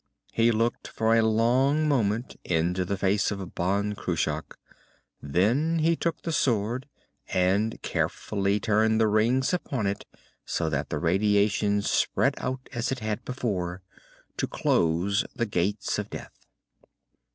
He 0.33 0.49
looked 0.49 0.87
for 0.87 1.13
a 1.15 1.21
long 1.21 1.87
moment 1.87 2.35
into 2.43 2.85
the 2.85 2.97
face 2.97 3.29
of 3.29 3.53
Ban 3.53 3.93
Cruach. 3.93 4.55
Then 5.21 5.77
he 5.77 5.95
took 5.95 6.23
the 6.23 6.31
sword, 6.31 6.87
and 7.27 7.79
carefully 7.83 8.59
turned 8.59 8.99
the 8.99 9.07
rings 9.07 9.53
upon 9.53 9.85
it 9.85 10.05
so 10.43 10.71
that 10.71 10.89
the 10.89 10.97
radiation 10.97 11.83
spread 11.83 12.33
out 12.39 12.67
as 12.73 12.91
it 12.91 12.97
had 13.01 13.23
before, 13.25 13.83
to 14.37 14.47
close 14.47 15.23
the 15.35 15.45
Gates 15.45 15.99
of 15.99 16.09
Death. 16.09 16.47